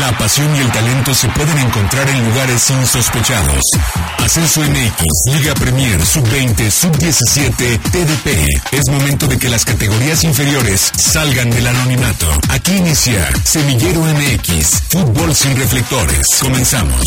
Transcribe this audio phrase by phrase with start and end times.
[0.00, 3.60] La pasión y el talento se pueden encontrar en lugares insospechados.
[4.18, 8.48] Ascenso MX, Liga Premier, Sub-20, Sub-17, TDP.
[8.72, 12.26] Es momento de que las categorías inferiores salgan del anonimato.
[12.50, 16.26] Aquí inicia Semillero MX, fútbol sin reflectores.
[16.42, 17.02] Comenzamos.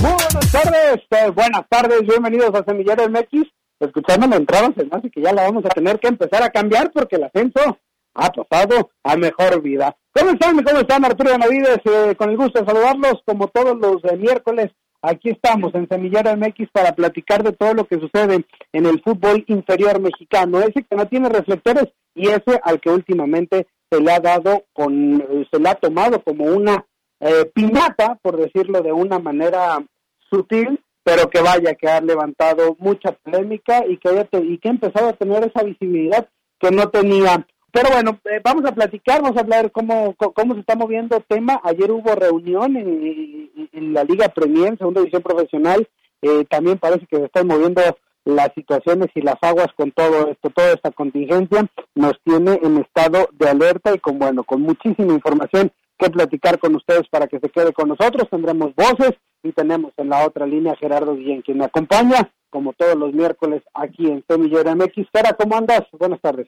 [0.00, 3.50] Muy buenas tardes, eh, buenas tardes, bienvenidos a Semillero MX.
[3.80, 6.50] Escuchando la entrada, se me hace que ya la vamos a tener que empezar a
[6.50, 7.78] cambiar porque el ascenso
[8.14, 9.96] ha pasado a mejor vida.
[10.12, 10.62] ¿Cómo están?
[10.62, 11.04] ¿Cómo están?
[11.04, 14.70] Arturo Navides, eh, con el gusto de saludarlos como todos los eh, miércoles.
[15.02, 19.44] Aquí estamos en Semillero MX para platicar de todo lo que sucede en el fútbol
[19.48, 24.20] inferior mexicano, ese que no tiene reflectores y ese al que últimamente se le ha
[24.20, 26.86] dado con, eh, se le ha tomado como una
[27.20, 29.84] eh, piñata, por decirlo de una manera
[30.30, 34.72] sutil, pero que vaya que ha levantado mucha polémica y que, haya y que ha
[34.72, 39.36] empezado a tener esa visibilidad que no tenía pero bueno, eh, vamos a platicar, vamos
[39.36, 41.60] a hablar cómo, cómo se está moviendo el tema.
[41.64, 45.88] Ayer hubo reunión en, la Liga Premier, segunda división profesional.
[46.22, 47.82] Eh, también parece que se están moviendo
[48.24, 51.66] las situaciones y las aguas con todo esto, toda esta contingencia
[51.96, 56.76] nos tiene en estado de alerta y con bueno, con muchísima información que platicar con
[56.76, 58.30] ustedes para que se quede con nosotros.
[58.30, 62.94] Tendremos voces y tenemos en la otra línea Gerardo Guillén, quien me acompaña como todos
[62.94, 65.08] los miércoles aquí en Semillero MX.
[65.12, 65.82] Gera, ¿cómo andas?
[65.98, 66.46] Buenas tardes.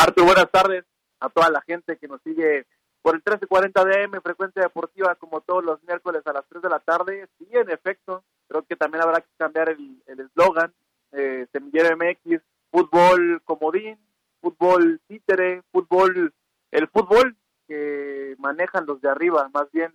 [0.00, 0.84] Arturo, buenas tardes
[1.18, 2.66] a toda la gente que nos sigue
[3.02, 6.78] por el 1340 DM, Frecuencia Deportiva, como todos los miércoles a las 3 de la
[6.78, 7.28] tarde.
[7.36, 10.72] Sí, en efecto, creo que también habrá que cambiar el eslogan,
[11.10, 13.98] eh, Semillero MX, fútbol comodín,
[14.40, 16.32] fútbol títere, fútbol,
[16.70, 19.92] el fútbol que manejan los de arriba, más bien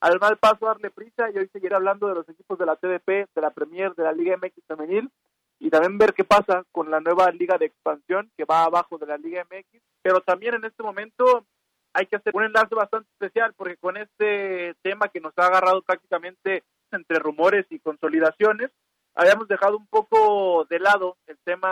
[0.00, 3.26] al mal paso darle prisa y hoy seguiré hablando de los equipos de la TDP,
[3.34, 5.10] de la Premier, de la Liga MX femenil
[5.58, 9.06] y también ver qué pasa con la nueva liga de expansión que va abajo de
[9.06, 11.46] la Liga MX, pero también en este momento
[11.92, 15.82] hay que hacer un enlace bastante especial porque con este tema que nos ha agarrado
[15.82, 18.70] prácticamente entre rumores y consolidaciones,
[19.14, 21.70] habíamos dejado un poco de lado el tema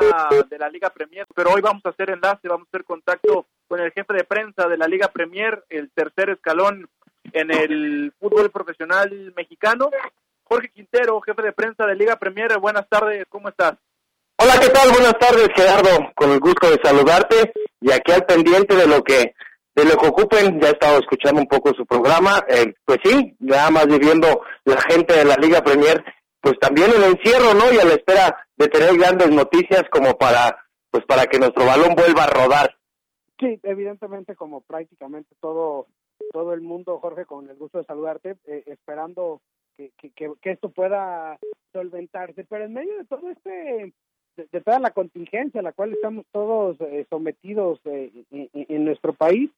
[0.49, 3.81] de la Liga Premier, pero hoy vamos a hacer enlace, vamos a hacer contacto con
[3.81, 6.89] el jefe de prensa de la Liga Premier, el tercer escalón
[7.33, 9.91] en el fútbol profesional mexicano,
[10.45, 12.59] Jorge Quintero, jefe de prensa de Liga Premier.
[12.59, 13.75] Buenas tardes, ¿cómo estás?
[14.37, 14.91] Hola, ¿qué tal?
[14.91, 16.13] Buenas tardes, Gerardo.
[16.15, 19.35] Con el gusto de saludarte y aquí al pendiente de lo que
[19.75, 20.61] de lo que ocupen.
[20.61, 22.45] Ya he estado escuchando un poco su programa.
[22.49, 26.05] Eh, pues sí, nada más viviendo la gente de la Liga Premier,
[26.41, 27.73] pues también el encierro, ¿no?
[27.73, 31.95] Y a la espera de tener grandes noticias como para pues para que nuestro balón
[31.95, 32.77] vuelva a rodar.
[33.41, 35.87] Sí, evidentemente como prácticamente todo
[36.33, 39.41] todo el mundo, Jorge, con el gusto de saludarte, eh, esperando
[39.77, 41.39] que, que, esto pueda
[41.73, 42.45] solventarse.
[42.45, 43.93] Pero en medio de todo este,
[44.37, 49.51] de, toda la contingencia a la cual estamos todos eh, sometidos eh, en, nuestro país,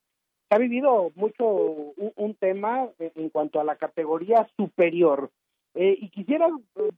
[0.49, 5.31] se ha vivido mucho un, tema en cuanto a la categoría superior.
[5.75, 6.49] Eh, y quisiera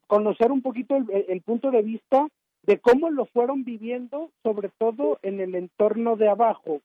[0.06, 2.28] conocer un poquito el, punto de vista
[2.62, 6.82] de cómo lo fueron viviendo, sobre todo en el entorno de abajo.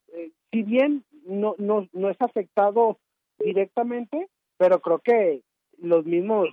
[0.52, 2.98] si bien no, no, no es afectado
[3.40, 5.42] directamente, pero creo que
[5.84, 6.50] los mismos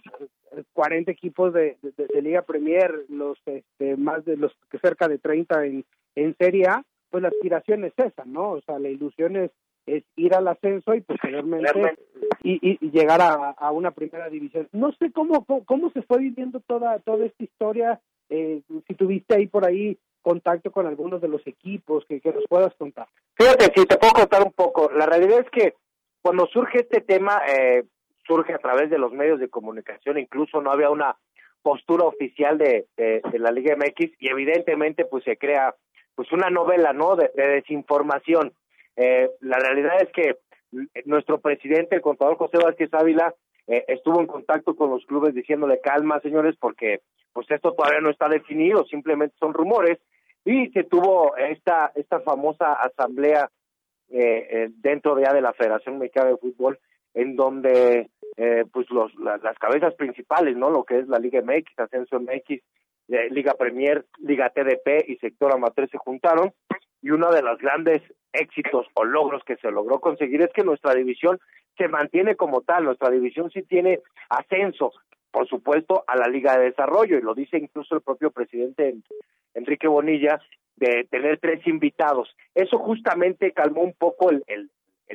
[0.73, 1.77] 40 equipos de,
[2.21, 5.85] Liga Premier, los este, más de los que cerca de 30 en,
[6.17, 8.53] en Serie A, pues la aspiración es esa, ¿no?
[8.53, 9.51] O sea, la ilusión es,
[9.87, 11.97] es ir al ascenso y posteriormente
[12.43, 14.69] y, y, llegar a, a, una primera división.
[14.73, 19.47] No sé cómo, cómo, se fue viviendo toda, toda esta historia, eh, si tuviste ahí
[19.47, 23.09] por ahí contacto con algunos de los equipos que, que nos puedas contar.
[23.35, 25.75] Fíjate, si te puedo contar un poco, la realidad es que
[26.23, 27.85] cuando surge este tema, eh,
[28.31, 31.17] surge a través de los medios de comunicación, incluso no había una
[31.63, 35.75] postura oficial de, de, la Liga MX y evidentemente pues se crea
[36.15, 37.17] pues una novela, ¿no?
[37.17, 38.53] De, desinformación.
[38.95, 40.37] Eh, la realidad es que
[41.07, 43.35] nuestro presidente, el contador José Vázquez Ávila,
[43.67, 47.01] eh, estuvo en contacto con los clubes diciéndole calma, señores, porque
[47.33, 49.99] pues esto todavía no está definido, simplemente son rumores
[50.45, 53.51] y se tuvo esta esta famosa asamblea
[54.09, 56.79] eh, eh dentro de la Federación Mexicana de Fútbol
[57.15, 60.71] en donde eh, pues los, las cabezas principales, ¿no?
[60.71, 62.63] Lo que es la Liga MX, Ascenso MX,
[63.09, 66.53] eh, Liga Premier, Liga TDP y Sector Amateur se juntaron
[67.03, 68.03] y uno de los grandes
[68.33, 71.39] éxitos o logros que se logró conseguir es que nuestra división
[71.77, 74.93] se mantiene como tal, nuestra división sí tiene ascenso,
[75.31, 78.95] por supuesto, a la Liga de Desarrollo y lo dice incluso el propio presidente
[79.55, 80.41] Enrique Bonilla
[80.77, 82.35] de tener tres invitados.
[82.55, 84.71] Eso justamente calmó un poco el, el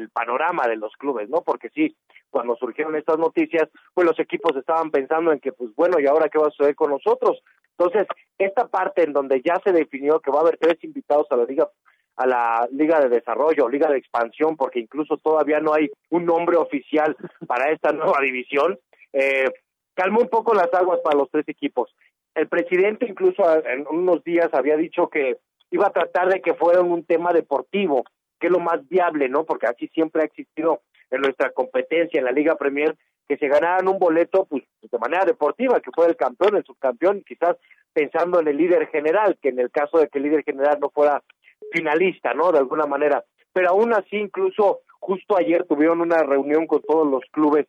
[0.10, 1.42] panorama de los clubes, ¿no?
[1.42, 1.96] Porque sí,
[2.30, 6.30] cuando surgieron estas noticias, pues los equipos estaban pensando en que, pues bueno, ¿y ahora
[6.30, 7.42] qué va a suceder con nosotros?
[7.78, 8.08] Entonces,
[8.38, 11.46] esta parte en donde ya se definió que va a haber tres invitados a la
[11.46, 11.70] liga
[12.18, 16.56] a la Liga de Desarrollo, Liga de Expansión, porque incluso todavía no hay un nombre
[16.58, 17.16] oficial
[17.48, 18.80] para esta nueva división,
[19.12, 19.50] eh,
[19.94, 21.94] calmó un poco las aguas para los tres equipos.
[22.34, 25.38] El presidente incluso en unos días había dicho que
[25.72, 28.04] iba a tratar de que fuera un tema deportivo,
[28.40, 29.46] que es lo más viable, ¿no?
[29.46, 32.96] Porque así siempre ha existido en nuestra competencia en la Liga Premier
[33.28, 37.24] que se ganaran un boleto pues de manera deportiva, que fuera el campeón, el subcampeón,
[37.28, 37.58] quizás
[37.94, 40.90] pensando en el líder general, que en el caso de que el líder general no
[40.90, 41.24] fuera
[41.72, 42.52] finalista, ¿no?
[42.52, 43.24] De alguna manera.
[43.54, 47.68] Pero aún así, incluso justo ayer tuvieron una reunión con todos los clubes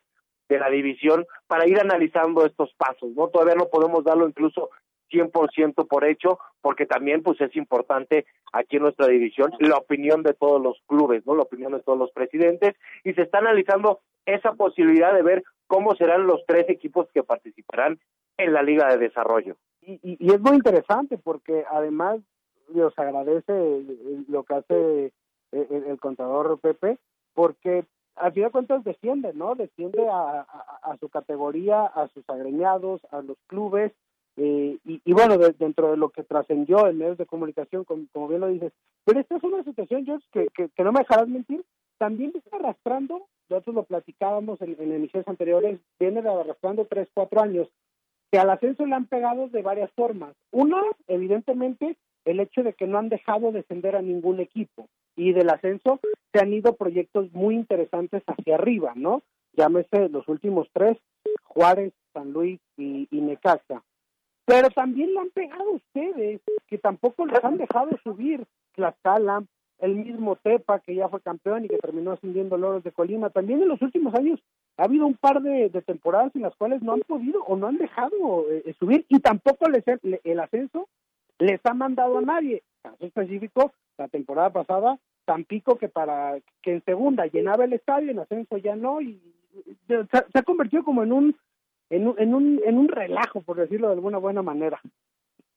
[0.48, 3.28] de la división para ir analizando estos pasos, ¿no?
[3.28, 4.70] Todavía no podemos darlo incluso
[5.10, 10.34] 100% por hecho, porque también pues es importante aquí en nuestra división la opinión de
[10.34, 11.34] todos los clubes, ¿no?
[11.34, 12.74] La opinión de todos los presidentes
[13.04, 17.98] y se está analizando esa posibilidad de ver cómo serán los tres equipos que participarán
[18.36, 19.56] en la Liga de Desarrollo.
[19.82, 22.20] Y, y, es muy interesante porque además
[22.68, 23.52] Dios agradece
[24.28, 25.12] lo que hace
[25.52, 26.98] el, contador Pepe,
[27.34, 27.84] porque
[28.16, 29.54] al final de cuentas defiende, ¿no?
[29.54, 30.40] Defiende a,
[30.82, 33.92] a, su categoría, a sus agremiados, a los clubes,
[34.36, 38.40] eh, y, y, bueno, dentro de lo que trascendió en medios de comunicación, como, bien
[38.40, 38.72] lo dices,
[39.04, 41.64] pero esta es una situación, George, que, que, no me dejarás mentir,
[41.98, 47.68] también está arrastrando, nosotros lo platicábamos en, en emisiones anteriores, viene arrastrando tres, cuatro años,
[48.30, 50.34] que al ascenso le han pegado de varias formas.
[50.50, 51.96] Una, evidentemente,
[52.26, 56.00] el hecho de que no han dejado descender a ningún equipo y del ascenso
[56.32, 59.22] se han ido proyectos muy interesantes hacia arriba, ¿no?
[59.52, 60.98] Llámese los últimos tres,
[61.44, 63.82] Juárez, San Luis y, y Necaxa.
[64.46, 69.44] Pero también le han pegado ustedes, que tampoco les han dejado subir Tlaxcala,
[69.80, 73.28] el mismo Tepa, que ya fue campeón y que terminó ascendiendo Loros de Colima.
[73.30, 74.40] También en los últimos años
[74.76, 77.76] ha habido un par de, temporadas en las cuales no han podido o no han
[77.76, 79.84] dejado eh, subir y tampoco les,
[80.24, 80.88] el ascenso
[81.38, 82.62] les ha mandado a nadie.
[82.82, 88.20] Caso específico, la temporada pasada, Tampico, que para que en segunda llenaba el estadio, en
[88.20, 89.20] ascenso ya no, y
[89.88, 91.36] se ha convertido como en un
[91.90, 94.80] en un, en un, en un relajo, por decirlo de alguna buena manera.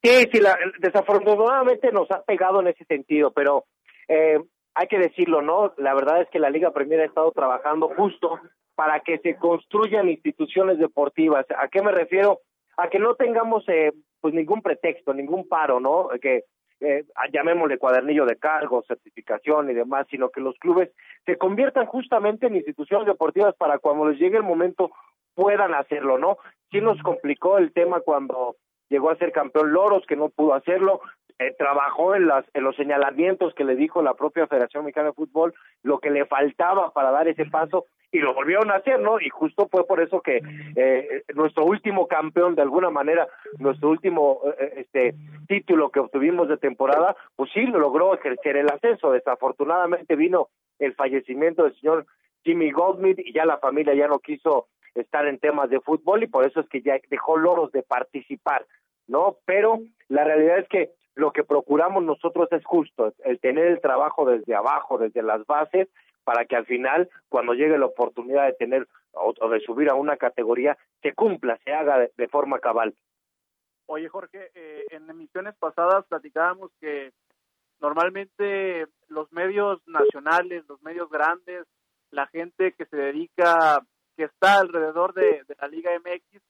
[0.01, 3.65] Sí, sí, la, desafortunadamente nos ha pegado en ese sentido, pero
[4.07, 4.39] eh,
[4.75, 5.73] hay que decirlo, ¿no?
[5.77, 8.39] La verdad es que la Liga Premier ha estado trabajando justo
[8.75, 11.45] para que se construyan instituciones deportivas.
[11.57, 12.39] ¿A qué me refiero?
[12.77, 13.91] A que no tengamos eh,
[14.21, 16.07] pues ningún pretexto, ningún paro, ¿no?
[16.21, 16.45] Que
[16.79, 17.03] eh,
[17.33, 20.89] llamémosle cuadernillo de cargo, certificación y demás, sino que los clubes
[21.25, 24.91] se conviertan justamente en instituciones deportivas para cuando les llegue el momento
[25.39, 26.37] puedan hacerlo, ¿no?
[26.69, 28.57] Sí nos complicó el tema cuando
[28.89, 30.99] llegó a ser campeón Loros, que no pudo hacerlo,
[31.39, 35.13] eh, trabajó en, las, en los señalamientos que le dijo la propia Federación Mexicana de
[35.13, 35.53] Fútbol,
[35.83, 39.21] lo que le faltaba para dar ese paso, y lo volvieron a hacer, ¿no?
[39.21, 40.41] Y justo fue por eso que
[40.75, 43.27] eh, nuestro último campeón, de alguna manera,
[43.59, 45.15] nuestro último eh, este
[45.47, 49.11] título que obtuvimos de temporada, pues sí logró ejercer el ascenso.
[49.11, 50.49] Desafortunadamente vino
[50.79, 52.05] el fallecimiento del señor
[52.43, 56.27] Jimmy Goldsmith y ya la familia ya no quiso estar en temas de fútbol y
[56.27, 58.65] por eso es que ya dejó loros de participar,
[59.07, 59.37] ¿no?
[59.45, 64.25] Pero la realidad es que lo que procuramos nosotros es justo, el tener el trabajo
[64.25, 65.89] desde abajo, desde las bases,
[66.23, 70.17] para que al final, cuando llegue la oportunidad de tener o, de subir a una
[70.17, 72.95] categoría, se cumpla, se haga de, forma cabal.
[73.87, 77.11] Oye, Jorge, eh, en emisiones pasadas platicábamos que
[77.81, 81.65] normalmente los medios nacionales, los medios grandes,
[82.11, 83.81] la gente que se dedica
[84.19, 86.43] que está alrededor de, la Liga MX,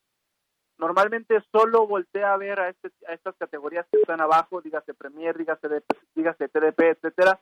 [0.80, 5.38] normalmente solo voltea a ver a, este, a estas categorías que están abajo, dígase Premier,
[5.38, 5.68] dígase,
[6.16, 7.40] dígase TDP, etcétera,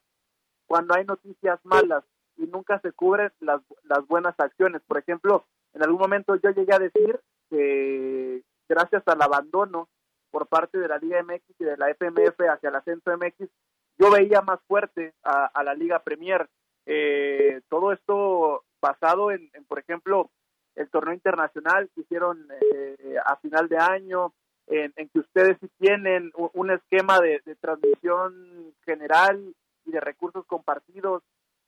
[0.66, 2.04] cuando hay noticias malas
[2.36, 4.82] y nunca se cubren las, las buenas acciones.
[4.86, 9.88] Por ejemplo, en algún momento yo llegué a decir que gracias al abandono
[10.30, 13.50] por parte de la Liga MX y de la FMF hacia el ascenso MX,
[13.98, 16.50] yo veía más fuerte a, la Liga Premier.
[16.86, 20.30] Eh, todo esto basado en, por ejemplo,
[20.76, 24.34] el torneo internacional que hicieron eh, a final de año,
[24.68, 31.24] en, que ustedes sí tienen un, esquema de, transmisión general y de recursos compartidos.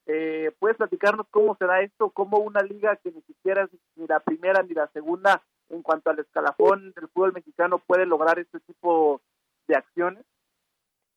[0.06, 2.10] Eh, ¿Puedes platicarnos cómo se esto?
[2.10, 6.10] ¿Cómo una liga que ni siquiera es ni la primera ni la segunda en cuanto
[6.10, 9.22] al escalafón del fútbol mexicano puede lograr este tipo
[9.68, 10.26] de acciones?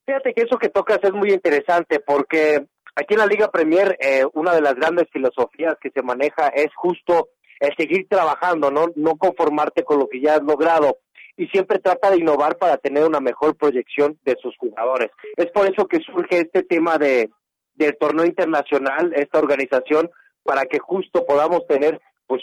[0.06, 4.24] Fíjate que eso que tocas es muy interesante porque Aquí en la Liga Premier, eh,
[4.34, 8.88] una de las grandes filosofías que se maneja es justo el seguir trabajando, ¿no?
[8.96, 10.98] no conformarte con lo que ya has logrado
[11.36, 15.10] y siempre trata de innovar para tener una mejor proyección de sus jugadores.
[15.36, 17.30] Es por eso que surge este tema de
[17.74, 20.10] del torneo internacional, esta organización,
[20.42, 22.42] para que justo podamos tener pues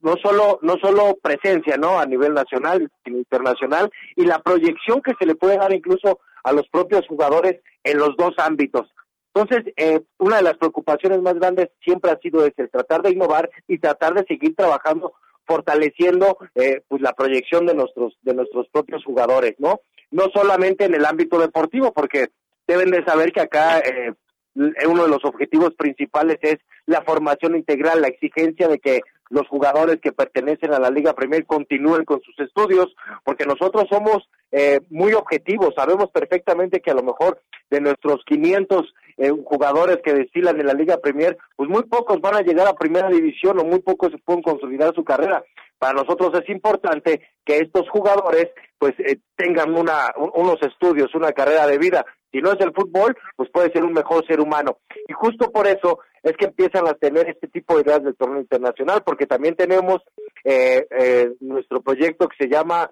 [0.00, 5.14] no solo no solo presencia no a nivel nacional sino internacional y la proyección que
[5.18, 8.88] se le puede dar incluso a los propios jugadores en los dos ámbitos
[9.34, 13.48] Entonces, eh, una de las preocupaciones más grandes siempre ha sido ese, tratar de innovar
[13.68, 15.12] y tratar de seguir trabajando
[15.46, 19.80] fortaleciendo eh, pues la proyección de nuestros de nuestros propios jugadores, ¿no?
[20.10, 22.28] No solamente en el ámbito deportivo, porque
[22.66, 24.12] deben de saber que acá eh,
[24.54, 30.00] uno de los objetivos principales es la formación integral, la exigencia de que los jugadores
[30.02, 32.94] que pertenecen a la Liga Premier continúen con sus estudios,
[33.24, 38.92] porque nosotros somos eh, muy objetivos, sabemos perfectamente que a lo mejor de nuestros 500
[39.16, 42.74] eh, jugadores que desfilan en la Liga Premier, pues muy pocos van a llegar a
[42.74, 45.44] Primera División o muy pocos se pueden consolidar su carrera.
[45.78, 51.66] Para nosotros es importante que estos jugadores pues eh, tengan una, unos estudios, una carrera
[51.66, 52.04] de vida.
[52.32, 54.78] Si no es el fútbol, pues puede ser un mejor ser humano.
[55.08, 58.40] Y justo por eso es que empiezan a tener este tipo de ideas del torneo
[58.40, 60.02] internacional, porque también tenemos
[60.44, 62.90] eh, eh, nuestro proyecto que se llama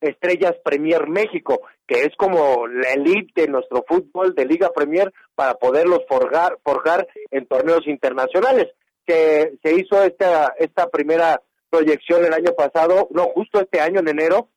[0.00, 5.54] Estrellas Premier México, que es como la elite de nuestro fútbol de Liga Premier para
[5.54, 8.66] poderlos forjar, forjar en torneos internacionales.
[9.06, 11.40] Se, se hizo esta, esta primera
[11.70, 14.48] proyección el año pasado, no, justo este año en enero,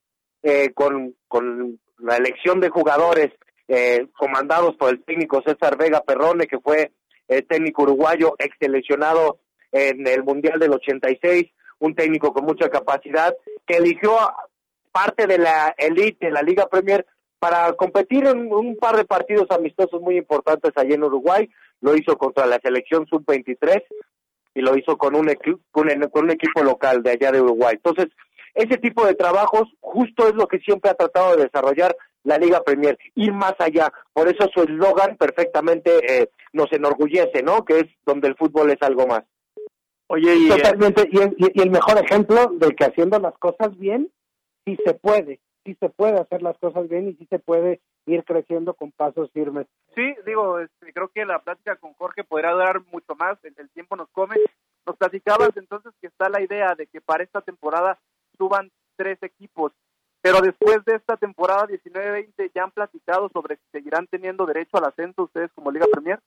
[0.43, 3.31] eh, con, con la elección de jugadores
[3.67, 6.91] eh, comandados por el técnico César Vega Perrone, que fue
[7.27, 9.39] el técnico uruguayo ex seleccionado
[9.71, 11.45] en el Mundial del 86,
[11.79, 14.17] un técnico con mucha capacidad, que eligió
[14.91, 17.05] parte de la elite de la Liga Premier
[17.39, 21.49] para competir en un par de partidos amistosos muy importantes allí en Uruguay.
[21.81, 23.83] Lo hizo contra la selección sub-23
[24.55, 25.31] y lo hizo con un,
[25.71, 27.75] con, con un equipo local de allá de Uruguay.
[27.75, 28.07] Entonces,
[28.55, 31.95] ese tipo de trabajos justo es lo que siempre ha tratado de desarrollar
[32.27, 33.91] la Liga Premier, ir más allá.
[34.11, 35.91] Por eso su eslogan perfectamente
[36.21, 37.63] eh, nos enorgullece, ¿no?
[37.63, 39.23] Que es donde el fútbol es algo más.
[40.07, 44.11] Oye, y, Totalmente, y, el mejor ejemplo de que haciendo las cosas bien,
[44.65, 48.25] sí se puede, sí se puede hacer las cosas bien y sí se puede ir
[48.25, 49.67] creciendo con pasos firmes.
[49.95, 53.69] Sí, digo, este, creo que la plática con Jorge podrá durar mucho más, el, el
[53.69, 54.35] tiempo nos come.
[54.85, 57.97] Nos platicabas entonces que está la idea de que para esta temporada
[58.37, 59.71] suban tres equipos
[60.27, 64.83] pero después de esta temporada 19-20 ya han platicado sobre si seguirán teniendo derecho al
[64.83, 66.19] ascenso ustedes como Liga Premier.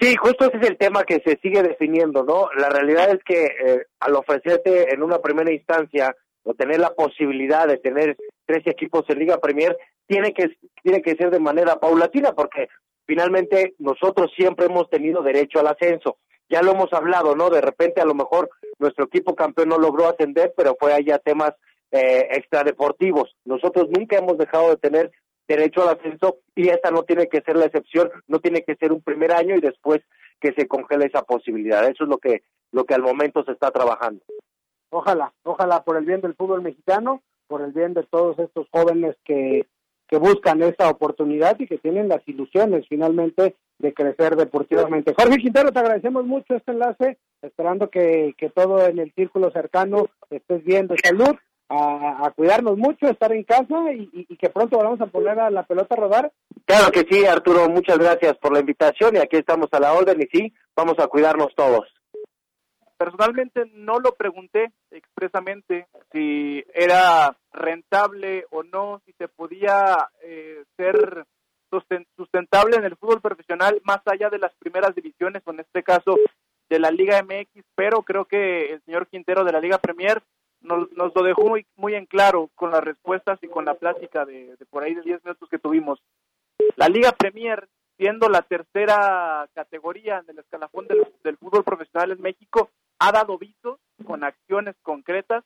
[0.00, 2.48] Sí, justo ese es el tema que se sigue definiendo, ¿no?
[2.56, 7.68] La realidad es que eh, al ofrecerte en una primera instancia o tener la posibilidad
[7.68, 8.16] de tener
[8.46, 9.76] tres equipos en Liga Premier,
[10.06, 12.68] tiene que, tiene que ser de manera paulatina, porque
[13.06, 16.16] finalmente nosotros siempre hemos tenido derecho al ascenso.
[16.48, 17.50] Ya lo hemos hablado, ¿no?
[17.50, 21.52] De repente a lo mejor nuestro equipo campeón no logró ascender, pero fue allá temas
[21.92, 23.36] eh, extradeportivos.
[23.44, 25.12] Nosotros nunca hemos dejado de tener
[25.46, 28.92] derecho al ascenso y esta no tiene que ser la excepción, no tiene que ser
[28.92, 30.00] un primer año y después
[30.40, 31.84] que se congele esa posibilidad.
[31.84, 34.22] Eso es lo que lo que al momento se está trabajando.
[34.90, 39.16] Ojalá, ojalá por el bien del fútbol mexicano, por el bien de todos estos jóvenes
[39.24, 39.66] que
[40.12, 45.14] que buscan esa oportunidad y que tienen las ilusiones finalmente de crecer deportivamente.
[45.16, 50.10] Jorge Quintero, te agradecemos mucho este enlace, esperando que, que todo en el círculo cercano
[50.28, 51.34] estés bien de salud
[51.72, 55.94] a, cuidarnos mucho, estar en casa y, que pronto vamos a poner a la pelota
[55.94, 56.32] a rodar.
[56.66, 60.20] Claro que sí, Arturo, muchas gracias por la invitación y aquí estamos a la orden
[60.20, 61.88] y sí, vamos a cuidarnos todos.
[62.98, 71.24] Personalmente no lo pregunté expresamente si era rentable o no, si se podía eh, ser
[72.16, 76.16] sustentable en el fútbol profesional más allá de las primeras divisiones o en este caso
[76.68, 80.22] de la Liga MX, pero creo que el señor Quintero de la Liga Premier
[80.62, 84.24] nos, nos lo dejó muy, muy en claro con las respuestas y con la plática
[84.24, 86.00] de, por ahí de 10 minutos que tuvimos.
[86.76, 92.70] La Liga Premier, siendo la tercera categoría en el escalafón del, fútbol profesional en México,
[92.98, 95.44] ha dado visos con acciones concretas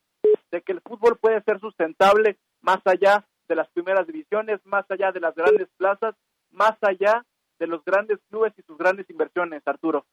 [0.50, 5.12] de que el fútbol puede ser sustentable más allá de las primeras divisiones, más allá
[5.12, 6.14] de las grandes plazas,
[6.50, 7.24] más allá
[7.58, 10.04] de los grandes clubes y sus grandes inversiones, Arturo.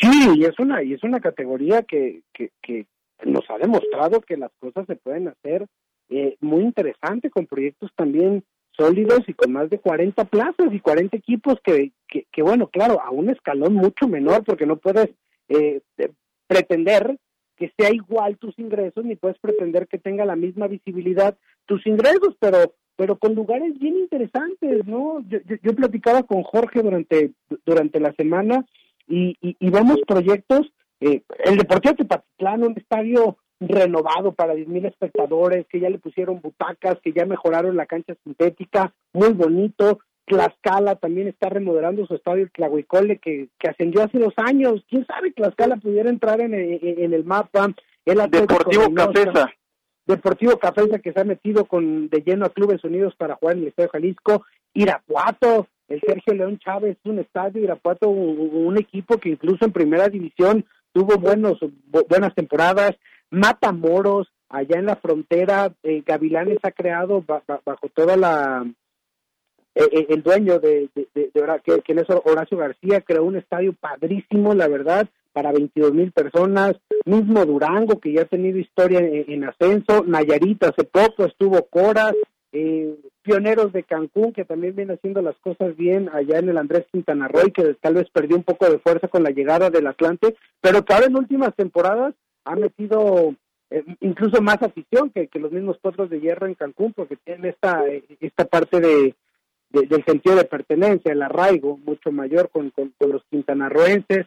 [0.00, 2.86] Sí, y es una y es una categoría que, que, que,
[3.24, 5.66] nos ha demostrado que las cosas se pueden hacer
[6.08, 8.44] eh, muy interesante con proyectos también
[8.76, 13.10] sólidos y con más de 40 plazas y 40 equipos que, que, bueno, claro, a
[13.10, 15.10] un escalón mucho menor porque no puedes
[15.48, 15.80] eh,
[16.46, 17.18] pretender
[17.56, 21.36] que sea igual tus ingresos ni puedes pretender que tenga la misma visibilidad
[21.66, 25.24] tus ingresos, pero pero con lugares bien interesantes, ¿no?
[25.26, 27.32] Yo, yo, platicaba con Jorge durante
[27.64, 28.66] durante la semana
[29.08, 30.70] y, y vemos proyectos
[31.02, 36.98] eh, el Deportivo Tepatitlán, un estadio renovado para 10.000 espectadores, que ya le pusieron butacas,
[37.02, 40.00] que ya mejoraron la cancha sintética, muy bonito.
[40.26, 44.84] Tlaxcala también está remodelando su estadio Tlahuicole, que, que ascendió hace dos años.
[44.88, 47.74] ¿Quién sabe Tlaxcala pudiera entrar en, en, el mapa?
[48.04, 49.52] El Deportivo Cafesa.
[50.06, 53.62] Deportivo Cafesa que se ha metido con de lleno a Clubes Unidos para jugar en
[53.62, 54.44] el Estadio Jalisco.
[54.74, 60.64] Irapuato, el Sergio León Chávez, un estadio, Irapuato, un, equipo que incluso en primera división
[60.92, 61.58] tuvo buenos,
[62.08, 62.92] buenas temporadas,
[63.30, 68.66] Matamoros, allá en la frontera, eh, Gavilanes ha creado bajo toda la,
[69.74, 71.30] eh, eh, el dueño de, de, de,
[71.64, 76.74] que, que, es Horacio García, creó un estadio padrísimo, la verdad, para 22 mil personas,
[77.06, 82.14] mismo Durango, que ya ha tenido historia en, ascenso, Nayarita hace poco estuvo Coras,
[82.52, 86.86] eh, Pioneros de Cancún, que también viene haciendo las cosas bien allá en el Andrés
[86.92, 90.36] Quintana Roo, que tal vez perdió un poco de fuerza con la llegada del Atlante,
[90.60, 93.34] pero que ahora en últimas temporadas ha metido
[93.70, 97.46] eh, incluso más afición que, que, los mismos potros de hierro en Cancún, porque tienen
[97.46, 99.14] esta, eh, esta parte de,
[99.70, 104.26] del sentido de pertenencia, el arraigo mucho mayor con, con, los quintanarroenses.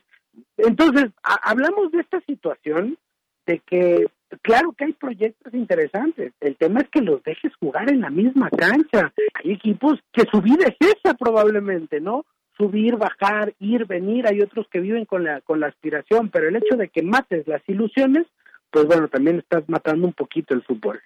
[0.57, 2.97] Entonces, hablamos de esta situación
[3.45, 4.07] de que,
[4.41, 8.49] claro que hay proyectos interesantes, el tema es que los dejes jugar en la misma
[8.49, 9.13] cancha.
[9.35, 12.25] Hay equipos que su vida es esa probablemente, ¿no?
[12.57, 16.55] Subir, bajar, ir, venir, hay otros que viven con la, con la aspiración, pero el
[16.55, 18.25] hecho de que mates las ilusiones,
[18.71, 21.01] pues bueno, también estás matando un poquito el fútbol.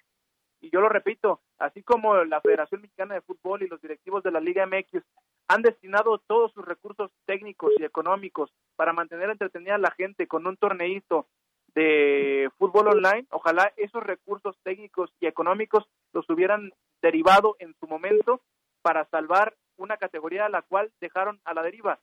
[0.60, 4.30] Y yo lo repito, así como la Federación Mexicana de Fútbol y los directivos de
[4.30, 5.02] la Liga MX
[5.48, 10.46] han destinado todos sus recursos técnicos y económicos para mantener entretenida a la gente con
[10.46, 11.26] un torneito
[11.74, 16.72] de fútbol online, ojalá esos recursos técnicos y económicos los hubieran
[17.02, 18.40] derivado en su momento
[18.82, 21.98] para salvar una categoría a la cual dejaron a la deriva.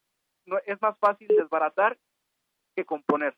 [0.45, 1.97] No, es más fácil desbaratar
[2.75, 3.35] que componer.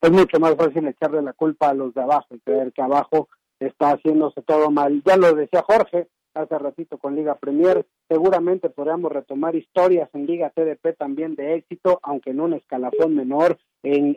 [0.00, 3.28] Es mucho más fácil echarle la culpa a los de abajo y creer que abajo
[3.58, 5.02] está haciéndose todo mal.
[5.04, 10.50] Ya lo decía Jorge hace ratito con Liga Premier, seguramente podríamos retomar historias en Liga
[10.50, 14.16] TDP también de éxito, aunque en un escalafón menor, en,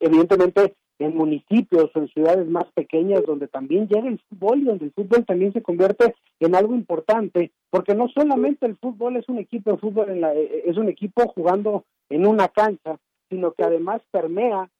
[0.00, 4.84] evidentemente en municipios o en ciudades más pequeñas donde también llega el fútbol y donde
[4.86, 9.38] el fútbol también se convierte en algo importante, porque no solamente el fútbol es un
[9.38, 12.98] equipo de fútbol, en la, eh, es un equipo jugando en una cancha,
[13.28, 14.70] sino que además permea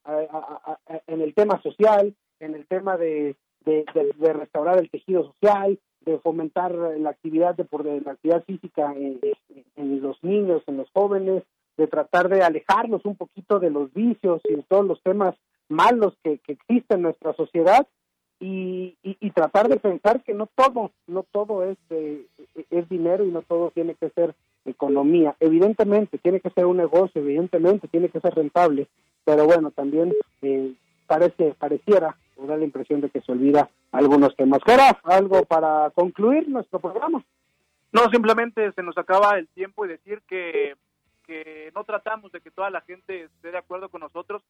[1.06, 6.74] en el tema social, en el tema de, de, restaurar el tejido social, de fomentar
[6.74, 9.20] la actividad de, por, la actividad física en,
[10.02, 11.42] los niños, en los jóvenes,
[11.76, 15.34] de tratar de alejarnos un poquito de los vicios y de todos los temas
[15.68, 17.86] malos que, existen en nuestra sociedad
[18.40, 18.96] y,
[19.34, 23.96] tratar de pensar que no todo, no todo es, es dinero y no todo tiene
[23.96, 25.34] que ser economía.
[25.40, 28.86] Evidentemente tiene que ser un negocio, evidentemente tiene que ser rentable,
[29.24, 30.72] pero bueno, también eh,
[31.06, 34.60] parece, pareciera da la impresión de que se olvida algunos temas.
[34.66, 37.24] ¿Era algo para concluir nuestro programa?
[37.92, 40.74] No, simplemente se nos acaba el tiempo y decir que,
[41.26, 44.42] que no tratamos de que toda la gente esté de acuerdo con nosotros,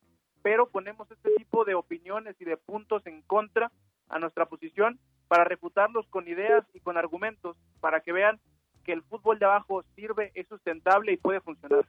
[0.42, 3.70] pero ponemos este tipo de opiniones y de puntos en contra
[4.08, 8.40] a nuestra posición para refutarlos con ideas y con argumentos, para que vean
[8.84, 11.84] que el fútbol de abajo sirve, es sustentable y puede funcionar.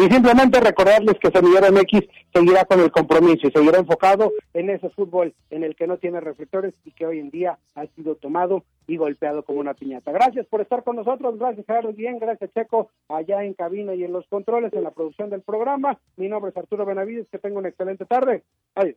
[0.00, 4.88] Y simplemente recordarles que Semillero MX seguirá con el compromiso y seguirá enfocado en ese
[4.88, 8.64] fútbol en el que no tiene reflectores y que hoy en día ha sido tomado
[8.86, 10.10] y golpeado como una piñata.
[10.10, 14.14] Gracias por estar con nosotros, gracias Carlos Bien, gracias Checo, allá en cabina y en
[14.14, 15.98] los controles, en la producción del programa.
[16.16, 18.42] Mi nombre es Arturo Benavides, que tenga una excelente tarde.
[18.76, 18.96] Adiós.